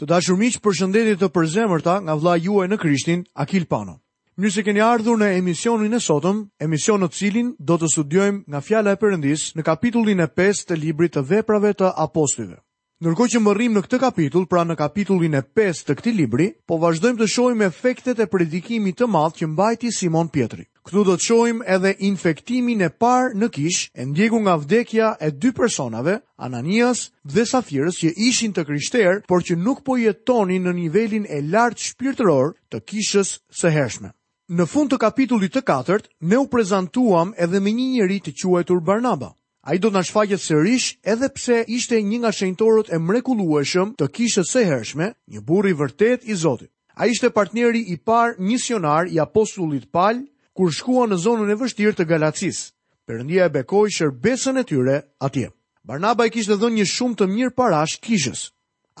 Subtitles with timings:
[0.00, 3.98] Të dashur miq, përshëndetje të përzemërta nga vlla juaj në Krishtin, Akil Pano.
[4.40, 8.62] Mirë se keni ardhur në emisionin e sotëm, emision në cilin do të studiojmë nga
[8.64, 12.56] fjala e Perëndis në kapitullin e 5 të librit të veprave të apostujve.
[13.04, 16.48] Ndërkohë që më rrim në këtë kapitull, pra në kapitullin e 5 të këtij libri,
[16.68, 20.64] po vazhdojmë të shohim efektet e predikimit të madh që mbajti Simon Pietri.
[20.90, 25.28] Këtu do të shohim edhe infektimin e par në kish, e ndjegu nga vdekja e
[25.30, 26.16] dy personave,
[26.46, 31.38] Ananias dhe Safirës që ishin të kryshter, por që nuk po jetoni në nivelin e
[31.52, 34.10] lartë shpirtëror të kishës së hershme.
[34.58, 38.82] Në fund të kapitullit të katërt, ne u prezantuam edhe me një njeri të quajtur
[38.90, 39.30] Barnaba.
[39.70, 44.10] A i do të nashfaqet sërish edhe pse ishte një nga shenjtorët e mrekulueshëm të
[44.16, 46.72] kishës së hershme, një burri vërtet i Zotit.
[46.98, 50.26] A ishte partneri i par misionar i apostullit Palë,
[50.60, 52.58] kur shkuan në zonën e vështirë të Galacis.
[53.08, 55.46] Perëndia e bekoi shërbesën e tyre atje.
[55.88, 58.42] Barnaba i kishte dhënë një shumë të mirë parash kishës.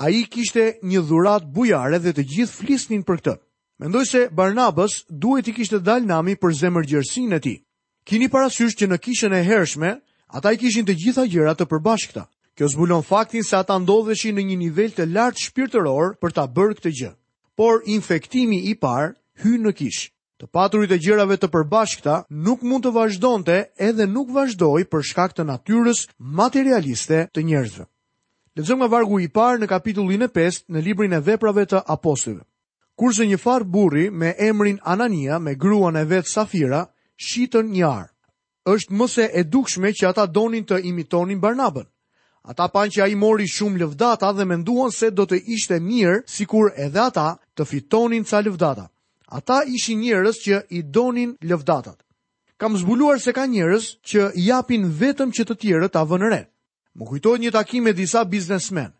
[0.00, 3.34] Ai kishte një dhuratë bujare dhe të gjithë flisnin për këtë.
[3.80, 7.58] Mendoj se Barnabas duhet i kishte dalë nami për zemërgjërsinë e tij.
[8.08, 9.90] Kini parasysh që në kishën e hershme,
[10.32, 12.24] ata i kishin të gjitha gjërat të përbashkëta.
[12.56, 16.74] Kjo zbulon faktin se ata ndodheshin në një nivel të lartë shpirtëror për ta bërë
[16.80, 17.12] këtë gjë.
[17.52, 19.12] Por infektimi i parë
[19.44, 20.08] hyn në kishë.
[20.40, 22.12] Të paturit e gjërave të përbashkëta
[22.44, 25.98] nuk mund të vazhdonte edhe nuk vazhdoi për shkak të natyrës
[26.38, 27.84] materialiste të njerëzve.
[28.56, 32.40] Lexojmë nga vargu i parë në kapitullin e 5 në librin e veprave të apostujve.
[32.98, 36.86] Kurse një far burri me emrin Anania me gruan e vet Safira
[37.28, 38.06] shitën një ar.
[38.64, 41.84] Është më se e dukshme që ata donin të imitonin Barnabën.
[42.48, 46.72] Ata pan që ai mori shumë lëvdata dhe menduan se do të ishte mirë sikur
[46.80, 48.88] edhe ata të fitonin ca lëvdata.
[49.30, 51.98] Ata ishin njerëz që i donin lëvdatat.
[52.58, 56.40] Kam zbuluar se ka njerëz që i japin vetëm që të tjerët ta vënë re.
[56.98, 58.90] Më kujtohet një takim me disa biznesmen.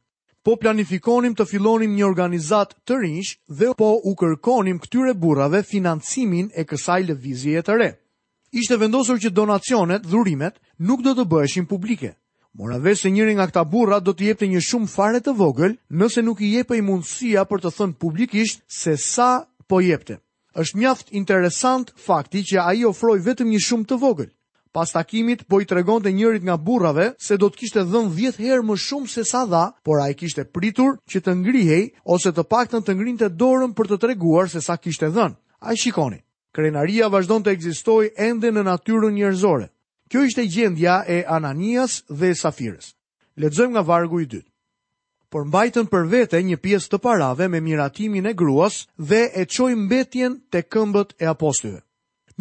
[0.45, 6.47] Po planifikonim të fillonim një organizat të rinj dhe po u kërkonim këtyre burrave financimin
[6.57, 7.91] e kësaj lëvizjeje të re.
[8.55, 12.15] Ishte vendosur që donacionet, dhurimet nuk do të bëheshin publike.
[12.55, 15.77] Mora ve se njëri nga këta burra do të jepte një shumë fare të vogël
[16.01, 19.31] nëse nuk i jepej mundësia për të thënë publikisht se sa
[19.71, 20.17] po jepte.
[20.59, 24.31] Është mjaft interesant fakti që ai ofroi vetëm një shumë të vogël.
[24.75, 28.67] Pas takimit po i tregonte njërit nga burrave se do të kishte dhënë 10 herë
[28.67, 32.85] më shumë se sa dha, por ai kishte pritur që të ngrihej ose të paktën
[32.87, 35.39] të ngrinte dorën për të treguar se sa kishte dhënë.
[35.67, 36.21] Ai shikoni,
[36.55, 39.71] krenaria vazhdon të ekzistojë ende në natyrën njerëzore.
[40.11, 42.93] Kjo ishte gjendja e Ananias dhe Safires.
[43.39, 44.43] Ledzojmë nga vargu i 2
[45.31, 49.73] por mbajtën për vete një pjesë të parave me miratimin e gruas dhe e qoj
[49.79, 51.81] mbetjen të këmbët e apostyve.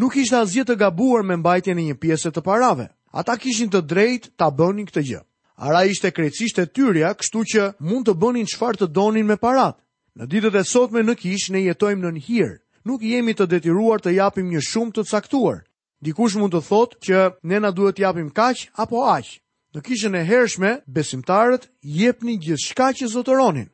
[0.01, 2.88] Nuk ishte asgjë të gabuar me mbajtjen e një pjesë të parave.
[3.13, 5.22] Ata kishin të drejtë ta bënin këtë gjë.
[5.69, 9.77] Ara ishte krejtësisht e tyria kështu që mund të bënin çfarë të donin me parat.
[10.17, 12.50] Në ditët e sotme në kish ne jetojmë një hir.
[12.85, 15.61] Nuk jemi të detyruar të japim një shumë të caktuar.
[16.01, 19.35] Dikush mund të thotë që ne na duhet japim kaq apo aq.
[19.78, 23.68] Në kishën e hershme, besimtarët jepni gjithë shka që zotëronin.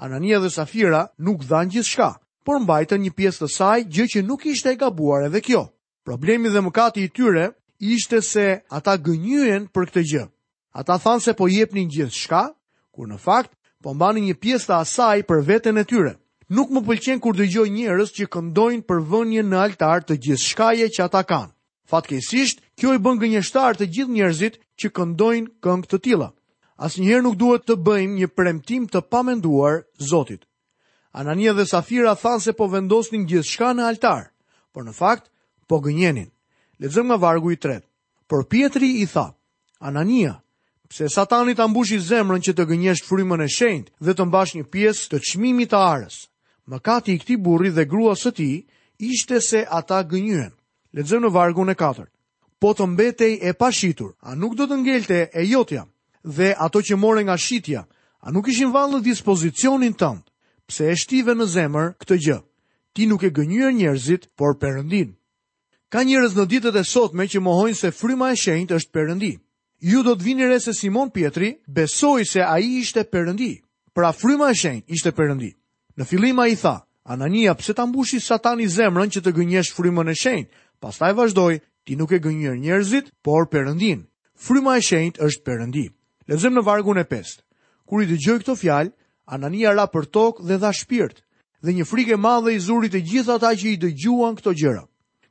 [0.00, 2.06] Anania dhe Safira nuk dhanë gjithë shka,
[2.46, 5.60] por mbajtën një pjesë të saj gjë që nuk ishte e gabuar edhe kjo.
[6.08, 7.44] Problemi dhe mëkati i tyre
[7.84, 8.46] ishte se
[8.78, 10.24] ata gënyen për këtë gjë.
[10.72, 12.42] Ata thanë se po jepni gjithë shka,
[12.90, 13.52] kur në fakt
[13.84, 16.16] po mbani një pjesë të asaj për veten e tyre.
[16.48, 20.88] Nuk më pëlqen kur dëgjoj njerëz që këndojnë për vënien në altar të gjithë shkaje
[20.96, 21.51] që ata kanë.
[21.90, 26.28] Fatkesisht, kjo i bën gënjeshtar të gjithë njerëzit që këndojnë këngë të tilla.
[26.86, 30.44] Asnjëherë nuk duhet të bëjmë një premtim të pamenduar Zotit.
[31.22, 34.22] Anania dhe Safira than se po vendosnin gjithçka në altar,
[34.72, 35.28] por në fakt
[35.68, 36.30] po gënjenin.
[36.80, 37.86] Lexojmë nga vargu i tretë.
[38.28, 39.26] Por Pietri i tha:
[39.90, 40.32] Anania,
[40.88, 44.64] pse Satani ta mbushi zemrën që të gënjesh frymën e shenjtë dhe të mbash një
[44.72, 46.16] pjesë të çmimit të arës?
[46.72, 48.62] Mëkati i këtij burri dhe gruas së tij
[49.12, 50.54] ishte se ata gënjyen.
[50.92, 52.04] Lexojm në vargun e 4.
[52.60, 55.86] Po të mbetej e pashitur, a nuk do të ngelte e jotja?
[56.22, 57.86] Dhe ato që more nga shitja,
[58.20, 60.22] a nuk ishin vallë dispozicionin tënd?
[60.68, 62.36] Pse e shtive në zemër këtë gjë?
[62.94, 65.16] Ti nuk e gënjyer njerëzit, por Perëndin.
[65.88, 69.32] Ka njerëz në ditët e sotme që mohojnë se fryma e shenjtë është Perëndi.
[69.80, 73.62] Ju do të vini re se Simon Pietri besoi se ai ishte Perëndi.
[73.96, 75.50] Pra fryma e shenjtë ishte Perëndi.
[75.96, 80.14] Në fillim ai tha, Anania, pse ta mbushi Satani zemrën që të gënjesh frymën e
[80.14, 80.60] shenjtë?
[80.82, 84.00] Pastaj vazhdoj, ti nuk e gënjur njerëzit, por Perëndin.
[84.46, 85.84] Fryma e Shenjtë është përëndi.
[86.30, 87.36] Lezëm në vargun e 5.
[87.86, 88.90] Kur i dëgjoj këto fjalë,
[89.36, 91.22] Anania ra për tokë dhe dha shpirt,
[91.62, 94.82] dhe një frikë madhe i zuri të gjithë ata që i dëgjuan këto gjëra.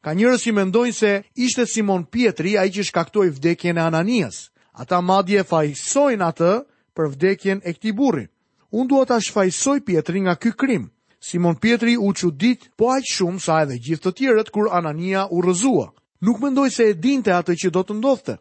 [0.03, 1.11] Ka njerëz që mendojnë se
[1.45, 4.39] ishte Simon Pietri ai që shkaktoi vdekjen e Ananias.
[4.81, 6.53] Ata madje e fajsojnë atë
[6.95, 8.25] për vdekjen e këtij burri.
[8.71, 10.87] Unë dua ta shfajsoj Pietrin nga ky krim.
[11.23, 15.41] Simon Pietri u qudit po aq shumë sa edhe gjithë të tjerët kur Anania u
[15.45, 15.91] rëzua.
[16.25, 18.35] Nuk mendoj se e dinte atë që do të ndodhte.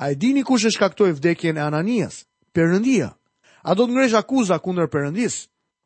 [0.00, 2.22] A e dini kush e shkaktoi vdekjen e Ananias?
[2.56, 3.10] Perëndia.
[3.68, 5.34] A do të ngresh akuza kundër Perëndis?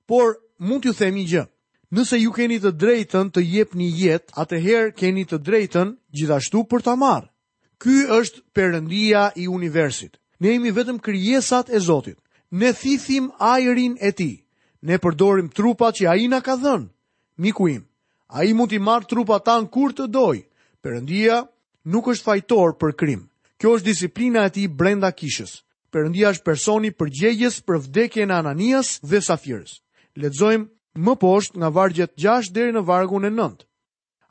[0.09, 1.43] Por mund t'ju themi gjë.
[1.95, 6.95] Nëse ju keni të drejtën të jepni jetë, atëherë keni të drejtën gjithashtu për ta
[7.03, 7.29] marrë.
[7.83, 10.13] Ky është Perëndia i universit.
[10.41, 12.19] Ne jemi vetëm krijesat e Zotit.
[12.61, 14.33] Ne thithim ajrin e ti.
[14.87, 16.87] Ne përdorim trupat që ai na ka dhënë.
[17.43, 17.83] Miku im,
[18.39, 20.37] ai mund t'i marr trupat tan kur të doj.
[20.85, 21.41] Perëndia
[21.91, 23.23] nuk është fajtor për krim.
[23.59, 25.53] Kjo është disiplina e tij brenda kishës.
[25.91, 29.73] Perëndia është personi përgjegjës për vdekjen e Ananias dhe Safirës.
[30.23, 30.71] Lexojmë
[31.07, 33.67] më poshtë nga vargjet 6 deri në vargun e 9.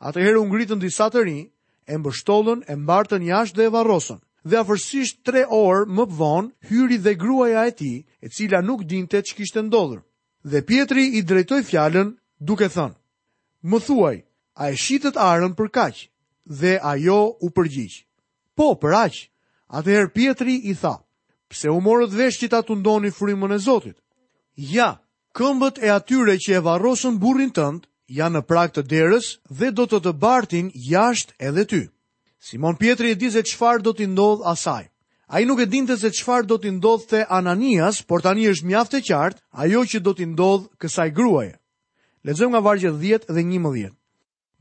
[0.07, 1.43] Atëherë u ngritën disa të rinj,
[1.91, 4.21] e mbështollën, e mbartën jashtë dhe e varrosën.
[4.49, 9.19] Dhe afërsisht 3 orë më vonë hyri dhe gruaja e tij, e cila nuk dinte
[9.27, 10.01] ç'kishte ndodhur
[10.45, 12.95] dhe Pietri i drejtoj fjallën duke thënë,
[13.69, 14.15] më thuaj,
[14.61, 15.95] a e shqitët arën për kaq,
[16.59, 17.95] dhe ajo u përgjigj.
[18.55, 19.15] Po, për aq,
[19.77, 20.95] atëherë Pietri i tha,
[21.49, 23.97] pse u morët vesh që ta të ndoni frimën e Zotit?
[24.75, 24.89] Ja,
[25.35, 29.27] këmbët e atyre që e varrosën burrin tënd janë në prag të derës
[29.57, 31.81] dhe do të të bartin jashtë edhe ty.
[32.39, 34.85] Simon Pietri e dizet se çfarë do t'i ndodh asaj.
[35.27, 38.65] A i nuk e dinte se qfar do t'i ndodhë të Ananias, por tani është
[38.69, 41.55] mjaft e qartë ajo që do t'i ndodhë kësaj gruaje.
[42.25, 43.89] Lezëm nga vargjët 10 dhe 11.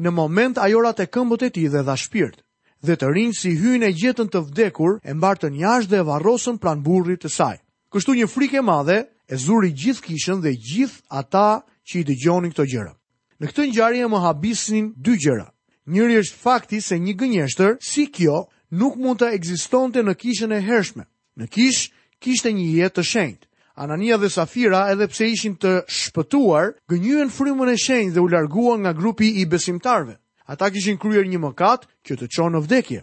[0.00, 2.40] Në moment ajo rat e këmbët e ti dhe dha shpirt,
[2.86, 6.56] dhe të rinjë si hyjnë e gjetën të vdekur, e mbartën jash dhe e varrosën
[6.62, 7.56] pran burrit të saj.
[7.92, 11.48] Kështu një frike madhe e zuri gjithë kishën dhe gjithë ata
[11.88, 12.92] që i dëgjonin këto gjëra.
[13.40, 15.46] Në këtë ngjarje më habisnin dy gjëra.
[15.92, 20.60] Njëri është fakti se një gënjeshtër si kjo nuk mund të egzistonte në kishën e
[20.62, 21.04] hershme.
[21.36, 21.90] Në kish,
[22.22, 23.48] kishte një jetë të shenjtë.
[23.74, 28.80] Anania dhe Safira, edhe pse ishin të shpëtuar, gënyën frymën e shenjtë dhe u larguan
[28.86, 30.16] nga grupi i besimtarve.
[30.46, 33.00] Ata kishin kryer një mëkat, që të çon në vdekje.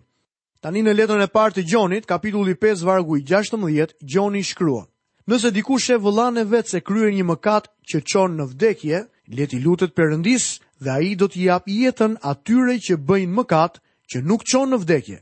[0.62, 4.88] Tani në letrën e parë të Gjonit, kapitulli 5 vargu i 16, Gjoni shkruan:
[5.28, 9.04] Nëse dikush e vëllan e vet se kryer një mëkat që çon në vdekje,
[9.34, 13.80] leti lutet Perëndis dhe ai do t'i jap jetën atyre që bëjnë mëkat
[14.10, 15.20] që nuk çon në vdekje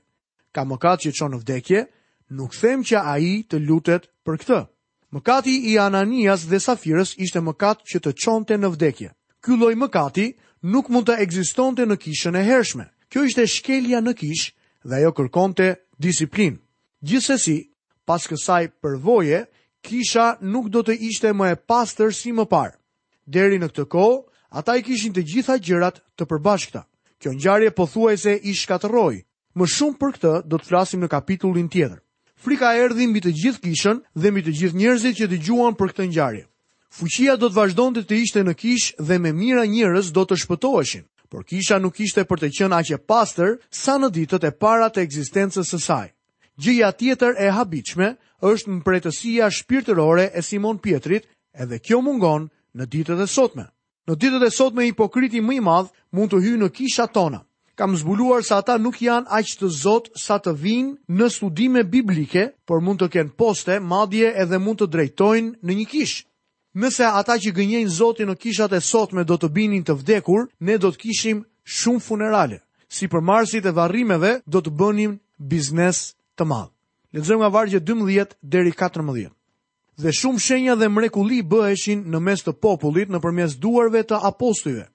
[0.56, 1.82] ka mëkat që qonë në vdekje,
[2.40, 4.60] nuk them që ai të lutet për këtë.
[5.16, 9.10] Mëkati i Ananias dhe Safirës ishte mëkat që të çonte në vdekje.
[9.44, 10.28] Ky lloj mëkati
[10.74, 12.86] nuk mund të ekzistonte në kishën e hershme.
[13.10, 14.50] Kjo ishte shkelja në kishë
[14.86, 15.68] dhe ajo kërkonte
[15.98, 16.60] disiplin.
[17.08, 17.58] Gjithsesi,
[18.06, 19.46] pas kësaj përvoje,
[19.82, 22.78] kisha nuk do të ishte më e pastër si më parë.
[23.26, 24.20] Deri në këtë kohë,
[24.60, 26.86] ata i kishin të gjitha gjërat të përbashkëta.
[27.20, 29.20] Kjo ngjarje pothuajse i shkatërroi
[29.60, 31.98] Më shumë për këtë do të flasim në kapitullin tjetër.
[32.40, 36.06] Frika erdhi mbi të gjithë kishën dhe mbi të gjithë njerëzit që dëgjuan për këtë
[36.08, 36.46] ngjarje.
[36.96, 41.04] Fuqia do të vazhdonte të ishte në kishë dhe me mira njerëz do të shpëtoheshin,
[41.30, 44.88] por kisha nuk ishte për të qenë aq e pastër sa në ditët e para
[44.90, 46.08] të ekzistencës së saj.
[46.64, 48.08] Gjëja tjetër e habitshme
[48.52, 52.48] është mbretësia shpirtërore e Simon Pietrit, edhe kjo mungon
[52.78, 53.68] në ditët e sotme.
[54.08, 57.44] Në ditët e sotme hipokriti më i madh mund të hyjë në kishat tona
[57.80, 62.44] kam zbuluar se ata nuk janë aq të zot sa të vinë në studime biblike,
[62.68, 66.26] por mund të kenë poste, madje edhe mund të drejtojnë në një kishë.
[66.84, 70.76] Nëse ata që gënjejnë Zotin në kishat e sotme do të binin të vdekur, ne
[70.78, 72.60] do të kishim shumë funerale.
[72.96, 75.16] Si për marsit e varrimeve, do të bënim
[75.52, 76.02] biznes
[76.36, 76.70] të madh.
[77.16, 79.32] Lexojmë nga vargje 12 deri 14.
[80.04, 84.86] Dhe shumë shenja dhe mrekulli bëheshin në mes të popullit në përmjes duarve të apostujve.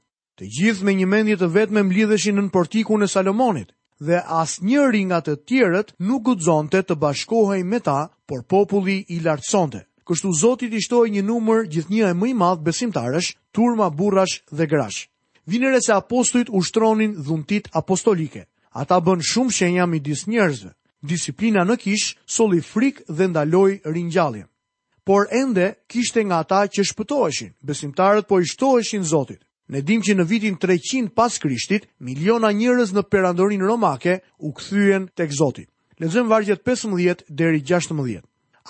[0.41, 3.69] Të gjithë me një mendje të vetme mblidheshin nën portikun e Salomonit
[4.07, 9.85] dhe asnjëri nga të tjerët nuk guxonte të bashkohej me ta, por populli i lartësonte.
[10.09, 14.67] Kështu Zoti i shtoi një numër gjithnjë e më i madh besimtarësh, turma burrash dhe
[14.73, 15.07] grash.
[15.47, 18.43] Vinë se apostujt ushtronin dhuntit apostolike.
[18.81, 20.75] Ata bën shumë shenja midis njerëzve.
[21.13, 24.51] Disiplina në kish solli frikë dhe ndaloi ringjalljen.
[25.07, 27.55] Por ende kishte nga ata që shpëtoheshin.
[27.63, 29.41] Besimtarët po i shtoheshin Zotit.
[29.69, 35.07] Ne dim që në vitin 300 pas Krishtit, miliona njërës në perandorin romake u këthyen
[35.17, 35.69] të këzotit.
[36.03, 38.21] Lezëm vargjet 15 deri 16.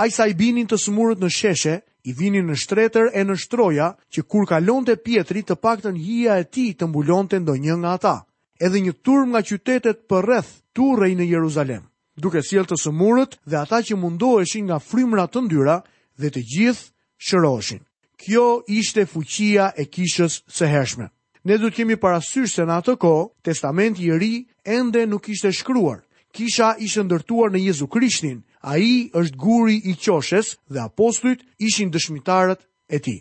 [0.05, 1.75] Ajsa i binin të sëmurët në sheshe,
[2.05, 6.37] i vinin në shtretër e në shtroja, që kur kalon të pjetri të pakten hija
[6.39, 8.15] e ti të mbulon të ndonjë nga ata.
[8.63, 11.83] Edhe një turm nga qytetet për rreth turej në Jeruzalem,
[12.23, 15.81] duke siel të sëmurët dhe ata që mundoheshin nga frimrat të ndyra
[16.21, 16.87] dhe të gjithë
[17.29, 17.83] shëroshin
[18.27, 21.09] kjo ishte fuqia e kishës së hershme.
[21.45, 24.33] Ne duhet kemi parasysh se në atë kohë, testamenti i ri
[24.65, 26.01] ende nuk ishte shkruar.
[26.35, 28.41] Kisha ishte ndërtuar në Jezu Krishtin.
[28.65, 33.21] Ai është guri i qoshes dhe apostujt ishin dëshmitarët e tij.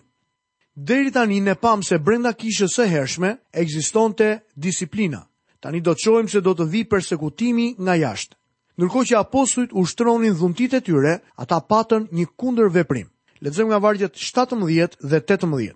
[0.75, 5.27] Deri tani ne pam se brenda kishës së hershme ekzistonte disiplina.
[5.61, 8.33] Tani do të shohim se do të vi përsekutimi nga jashtë.
[8.79, 13.07] Ndërkohë që apostujt ushtronin dhuntit e tyre, ata patën një kundërveprim.
[13.43, 15.73] Lexojmë nga vargjet 17 dhe 18.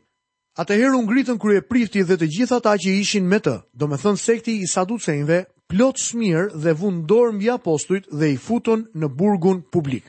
[0.63, 4.53] Atëherë u ngritën krye prifti dhe të gjithë ata që ishin me të, domethënë sekti
[4.63, 10.07] i Saduceinëve, plot smir dhe vun dorë mbi apostujt dhe i futën në burgun publik.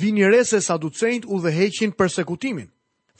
[0.00, 2.70] Vinjëresë Saduceinët u dheheqin përsekutimin.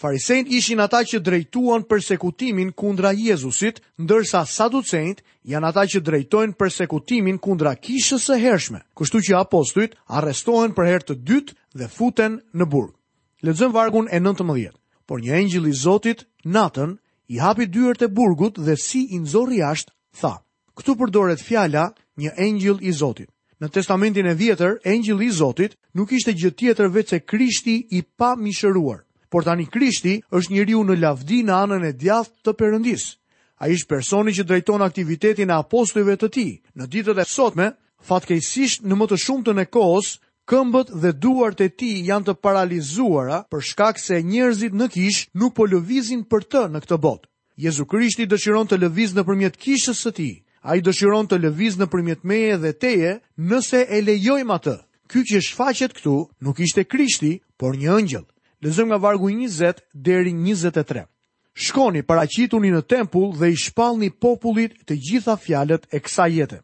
[0.01, 5.21] Farisejt ishin ata që drejtuan përsekutimin kundra Jezusit, ndërsa Saduceinët
[5.53, 11.09] janë ata që drejtojnë përsekutimin kundra kishës së hershme, kështu që apostujt arrestohen për herë
[11.13, 12.97] të dytë dhe futen në burg.
[13.45, 14.73] Lexojm vargun e 19.
[15.09, 16.95] Por një engjëll i Zotit natën
[17.29, 20.33] i hapi dyert e burgut dhe si i nxorri jashtë, tha:
[20.81, 21.83] Ktu përdoret fjala
[22.23, 23.29] një engjëll i Zotit.
[23.61, 28.01] Në Testamentin e Vjetër, engjëlli i Zotit nuk ishte gjë tjetër veç se Krishti i
[28.21, 29.05] pamishëruar.
[29.31, 33.13] Por tani Krishti është njeriu në lavdi në anën e djathtë të Perëndisë.
[33.63, 36.53] Ai është personi që drejton aktivitetin e apostujve të tij.
[36.81, 37.69] Në ditët e sotme,
[38.09, 40.17] fatkeqësisht në më të shumtën e kohës,
[40.51, 45.55] këmbët dhe duart e ti janë të paralizuara për shkak se njerëzit në kish nuk
[45.57, 47.29] po lëvizin për të në këtë botë.
[47.65, 50.29] Jezu Krishti dëshiron të lëviz në përmjet kishës së ti,
[50.67, 54.77] a i dëshiron të lëviz në përmjet meje dhe teje nëse e lejojmë atë.
[55.13, 58.27] Ky që shfaqet këtu nuk ishte Krishti, por një ëngjëll.
[58.65, 61.05] Lezëm nga vargu 20 deri 23.
[61.55, 66.59] Shkoni, paraqituni në tempull dhe i shpallni popullit të gjitha fjalët e kësaj jete.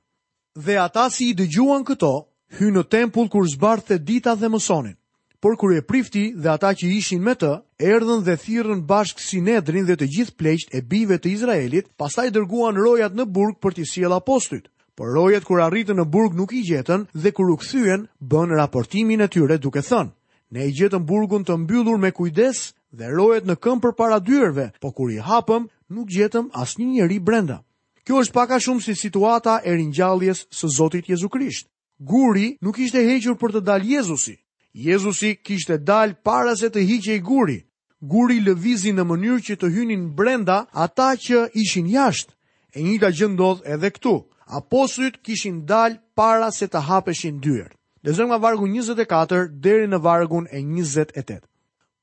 [0.58, 2.14] Dhe ata si i dëgjuan këto,
[2.58, 4.96] hy në tempull kur zbarë dita dhe mësonin,
[5.40, 9.38] por kur e prifti dhe ata që ishin me të, erdhen dhe thirën bashkë si
[9.40, 13.56] nedrin dhe të gjithë pleqt e bive të Izraelit, pastaj i dërguan rojat në burg
[13.62, 14.66] për të sjellë apostit,
[14.96, 19.22] por rojat kur arritën në burg nuk i gjetën dhe kur u këthyen, bën raportimin
[19.24, 20.10] e tyre duke thënë.
[20.50, 24.72] Ne i gjetëm burgun të mbyllur me kujdes dhe rojet në këm për para dyerve,
[24.82, 27.62] po kur i hapëm, nuk gjetëm asë një brenda.
[28.04, 33.36] Kjo është paka shumë si situata e ringjalljes së Zotit Krisht guri nuk ishte hequr
[33.38, 34.36] për të dalë Jezusi.
[34.72, 37.58] Jezusi kishte dalë para se të hiqej guri.
[38.00, 42.32] Guri lëvizi në mënyrë që të hynin brenda ata që ishin jashtë.
[42.74, 44.14] E njëta gjë ndodh edhe këtu.
[44.50, 47.76] Apostujt kishin dalë para se të hapeshin dyert.
[48.02, 51.42] Lezëm nga vargu 24 deri në vargun e 28.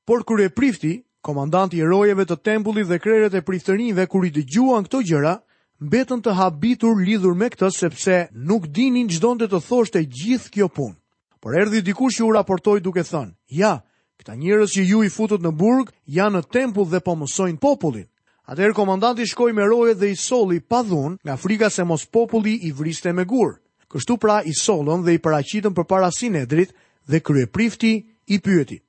[0.06, 4.30] Por kur e prifti, komandanti i rojeve të tempullit dhe krerët e priftërinjve kur i
[4.30, 5.34] dëgjuan këto gjëra,
[5.78, 10.68] mbetën të habitur lidhur me këtë sepse nuk dinin çdo ndë të thoshte gjithë kjo
[10.68, 10.96] punë.
[11.40, 13.82] Por erdhi dikush që u raportoi duke thënë: "Ja,
[14.18, 18.08] këta njerëz që ju i futët në burg janë në tempull dhe po mësojnë popullin."
[18.48, 22.54] Atëherë komandanti shkoi me roje dhe i solli pa dhunë, nga frika se mos populli
[22.66, 23.60] i vriste me gur.
[23.92, 26.10] Kështu pra i solon dhe i paraqitën përpara
[26.42, 26.72] edrit,
[27.06, 28.80] dhe kryeprifti i pyeti: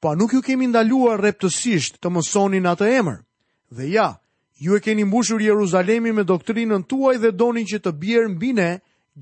[0.00, 3.24] "Po nuk ju kemi ndaluar rreptësisht të mësonin atë emër?"
[3.70, 4.18] Dhe ja,
[4.58, 8.70] ju e keni mbushur Jeruzalemi me doktrinën tuaj dhe doni që të bjerë mbi ne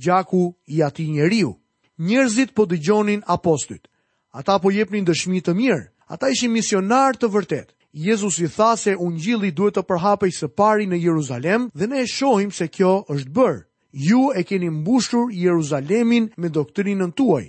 [0.05, 1.51] gjaku i ati njeriu.
[1.99, 3.89] Njerëzit po dëgjonin apostit.
[4.31, 5.83] Ata po jepnin dëshmi të mirë.
[6.12, 7.69] Ata ishin misionar të vërtet.
[7.93, 12.01] Jezus i tha se unë gjili duhet të përhapej së pari në Jeruzalem dhe ne
[12.05, 13.61] e shohim se kjo është bërë.
[14.09, 17.45] Ju e keni mbushur Jeruzalemin me doktrinën tuaj.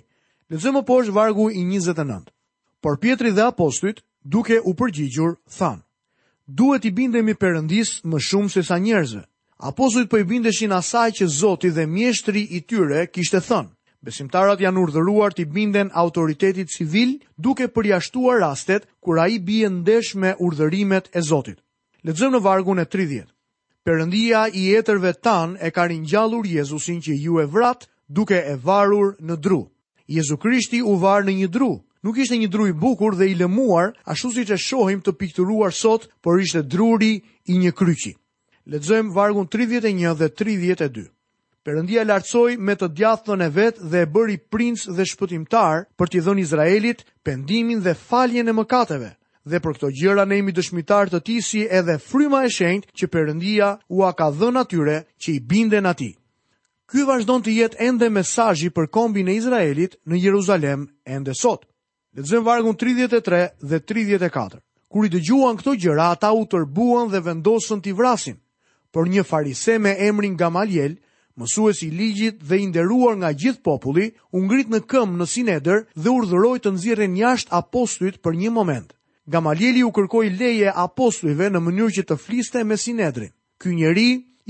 [0.51, 2.27] Lezëmë po është vargu i 29.
[2.83, 5.81] Por Pietri dhe apostit, duke u përgjigjur, thanë
[6.47, 9.23] duhet i bindemi Perëndis më shumë se sa njerëzve.
[9.63, 13.69] Apostujt po i bindeshin asaj që Zoti dhe mjeshtri i tyre kishte thënë.
[14.03, 20.33] Besimtarët janë urdhëruar të binden autoritetit civil duke përjashtuar rastet kur ai bie ndesh me
[20.43, 21.59] urdhërimet e Zotit.
[22.03, 23.29] Lexojmë në vargun e 30.
[23.83, 29.15] Perëndia i etërve tan e ka ringjallur Jezusin që ju e vrat duke e varur
[29.23, 29.61] në dru.
[30.07, 31.71] Jezu Krishti u var në një dru,
[32.03, 35.71] nuk ishte një dru i bukur dhe i lëmuar, ashtu si që shohim të pikturuar
[35.73, 37.15] sot, por ishte druri
[37.47, 38.13] i një kryqi.
[38.67, 41.09] Ledzojmë vargun 31 dhe 32.
[41.63, 46.21] Perëndia lartësoi me të djathtën e vetë dhe e bëri princ dhe shpëtimtar për t'i
[46.25, 49.13] dhënë Izraelit pendimin dhe faljen e mëkateve.
[49.47, 53.09] Dhe për këto gjëra ne jemi dëshmitar të tij si edhe fryma e shenjtë që
[53.11, 56.13] Perëndia u ka dhënë atyre që i binden atij.
[56.87, 61.63] Ky vazhdon të jetë ende mesazhi për kombin e Izraelit në Jeruzalem ende sot.
[62.17, 64.59] Lexojm vargun 33 dhe 34.
[64.93, 68.37] Kur i dëgjuan këto gjëra, ata u tërbuan dhe vendosën t'i vrasin.
[68.93, 70.93] Por një farise me emrin Gamaliel,
[71.41, 75.79] mësues i ligjit dhe i nderuar nga gjithë populli, u ngrit në këmbë në sinedër
[76.03, 78.93] dhe urdhëroi të nxirren jashtë apostujt për një moment.
[79.33, 83.33] Gamalieli u kërkoi leje apostujve në mënyrë që të fliste me sinedrin.
[83.57, 84.09] Ky njeri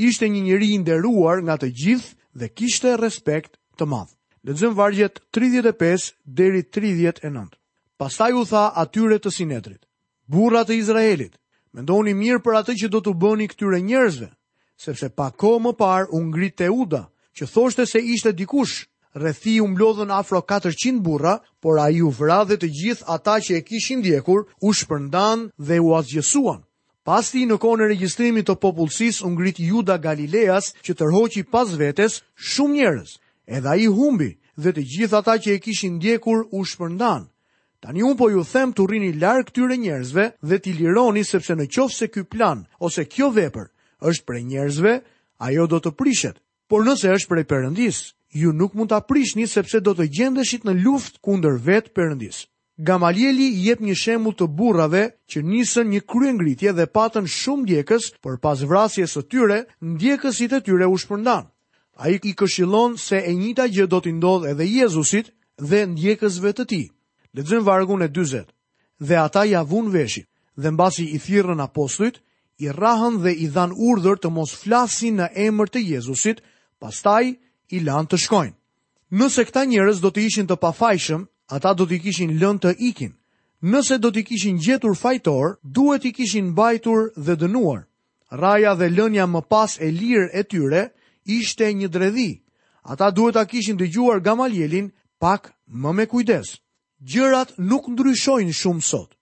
[0.10, 4.12] ishte një njeri i nderuar nga të gjithë dhe kishte respekt të madh.
[4.44, 7.56] Lexojmë vargjet 35 deri 39.
[7.96, 9.80] Pastaj u tha atyre të sinetrit.
[10.28, 11.38] Burrat e Izraelit,
[11.72, 14.28] mendoni mirë për atë që do të bëni këtyre njerëzve,
[14.86, 17.00] sepse pa kohë më parë u ngrit Teuda,
[17.32, 18.76] që thoshte se ishte dikush
[19.16, 23.62] rrethi u mblodhën afro 400 burra, por ai u vra dhe të gjithë ata që
[23.62, 26.36] e kishin ndjekur u shpërndan dhe u Pas
[27.08, 32.20] Pasti në kohën e regjistrimit të popullsisë u ngrit Juda Galileas që tërhoqi pas vetes
[32.36, 33.10] shumë njerëz
[33.48, 37.28] edhe a i humbi dhe të gjitha ta që e kishin ndjekur u shpërndan.
[37.84, 41.66] Tani unë po ju them të rini larkë tyre njerëzve dhe t'i lironi sepse në
[41.68, 43.68] qofë se ky plan ose kjo vepër
[44.08, 44.92] është për njerëzve,
[45.48, 46.38] ajo do të prishet.
[46.70, 47.98] Por nëse është për përëndis,
[48.32, 52.48] ju nuk mund t'a prishni sepse do të gjendeshit në luft kunder vetë përëndis.
[52.80, 58.40] Gamalieli jep një shemu të burrave që nisën një kryengritje dhe patën shumë djekës për
[58.42, 61.52] pas vrasjes të tyre, ndjekësit e tyre u shpërndanë.
[61.96, 65.28] A i këshilon se e njita gjë do t'i ndodhë edhe Jezusit
[65.62, 66.80] dhe ndjekësve të ti.
[67.38, 68.46] Ledzën vargun e 20.
[69.00, 70.26] Dhe ata ja vun veshit
[70.58, 72.18] dhe mbasi i thirën apostlit,
[72.66, 76.42] i rahën dhe i dhanë urdhër të mos flasin në emër të Jezusit,
[76.82, 77.26] pastaj
[77.74, 78.56] i lanë të shkojnë.
[79.18, 83.14] Nëse këta njerëz do të ishin të pafajshëm, ata do t'i kishin lënë të ikin.
[83.66, 87.82] Nëse do t'i kishin gjetur fajtor, duhet i kishin bajtur dhe dënuar.
[88.42, 90.88] Raja dhe lënja më pas e lirë e tyre,
[91.26, 92.42] ishte një dredhi.
[92.84, 96.60] Ata duhet ta kishin dëgjuar Gamalielin pak më me kujdes.
[97.00, 99.16] Gjërat nuk ndryshojnë shumë sot.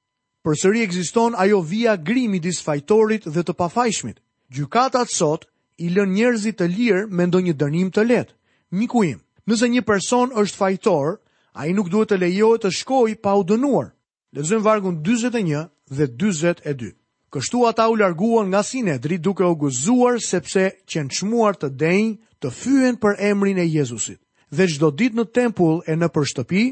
[0.43, 4.17] Përsëri ekziston ajo via grimi disfajtorit dhe të pafajshmit.
[4.53, 5.45] Gjykatat sot
[5.77, 8.33] i lën njerëzit të lirë me ndonjë dënim të lehtë.
[8.71, 11.19] Miku im, nëse një person është fajtor,
[11.53, 13.93] ai nuk duhet të lejohet të shkojë pa u dënuar.
[14.35, 16.95] Lexojmë vargun 41 dhe 42.
[17.31, 22.17] Kështu ata u larguan nga sine, drit duke u guzuar sepse qenë qmuar të denjë
[22.43, 24.19] të fyhen për emrin e Jezusit.
[24.51, 26.63] Dhe gjdo dit në tempull e në për shtëpi,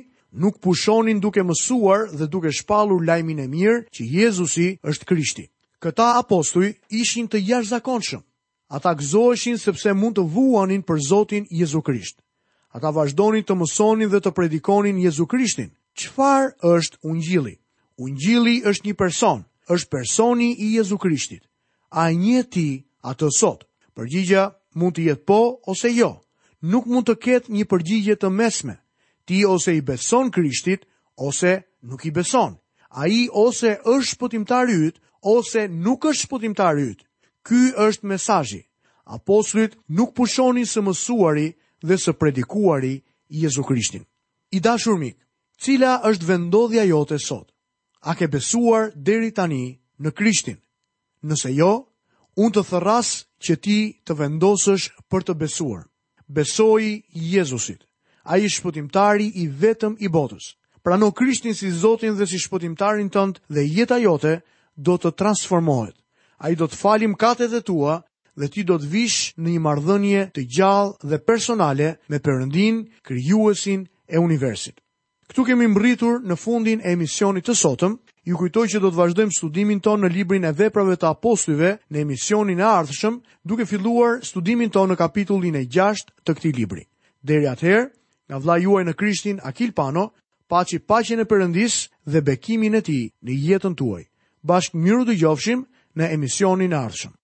[0.44, 5.46] nuk pushonin duke mësuar dhe duke shpalur lajmin e mirë që Jezusi është Krishti.
[5.80, 8.26] Këta apostuj ishin të jash zakonshëm.
[8.76, 12.20] Ata gëzoheshin sepse mund të vuanin për Zotin Jezu Krisht.
[12.76, 15.72] Ata vazhdonin të mësonin dhe të predikonin Jezu Krishtin.
[15.96, 17.56] Qfar është unë gjili?
[18.04, 21.42] Unë gjili është një person, është personi i Jezu Krishtit.
[21.92, 22.68] A një ti
[23.12, 23.64] atë sot?
[23.98, 24.44] Përgjigja
[24.80, 25.40] mund të jetë po
[25.72, 26.12] ose jo.
[26.72, 28.76] Nuk mund të ketë një përgjigje të mesme.
[29.26, 30.88] Ti ose i beson Krishtit
[31.30, 31.54] ose
[31.90, 32.58] nuk i beson.
[33.00, 34.98] A i ose është shpëtimtar yt
[35.36, 37.06] ose nuk është shpëtimtar yt.
[37.46, 38.62] Ky është mesajji.
[39.16, 41.48] Apostlit nuk pushoni së mësuari
[41.88, 42.96] dhe së predikuari
[43.42, 44.04] Jezu Krishtin.
[44.52, 45.18] I dashur mik,
[45.62, 47.54] cila është vendodhja jote sotë?
[48.00, 50.58] a ke besuar deri tani në Krishtin?
[51.28, 51.72] Nëse jo,
[52.40, 53.08] unë të thëras
[53.44, 55.84] që ti të vendosësh për të besuar.
[56.30, 57.84] Besoi Jezusit,
[58.24, 60.54] a i shpëtimtari i vetëm i botës.
[60.84, 64.40] Prano Krishtin si Zotin dhe si shpëtimtarin tënd dhe jeta jote
[64.78, 65.96] do të transformohet.
[66.40, 68.00] A i do të falim kate dhe tua
[68.40, 73.90] dhe ti do të vish në një mardhënje të gjallë dhe personale me përëndin, kryuesin
[74.08, 74.80] e universit.
[75.30, 79.36] Këtu kemi mbritur në fundin e emisionit të sotëm, ju kujtoj që do të vazhdojmë
[79.38, 84.74] studimin tonë në librin e veprave të apostyve në emisionin e ardhëshëm, duke filluar studimin
[84.74, 86.82] tonë në kapitullin e 6 të këti libri.
[87.22, 87.86] Deri atëherë,
[88.30, 90.08] nga vla juaj në krishtin Akil Pano,
[90.50, 91.78] paci pacjen e përëndis
[92.10, 94.02] dhe bekimin e ti në jetën tuaj.
[94.42, 95.62] Bashkë miru të gjofshim
[95.94, 97.19] në emisionin e ardhëshëm.